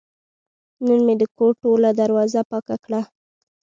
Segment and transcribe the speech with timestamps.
[0.85, 3.01] نن مې د کور ټوله دروازه پاکه کړه.